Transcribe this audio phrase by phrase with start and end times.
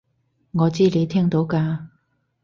[0.53, 1.85] 我知你聽到㗎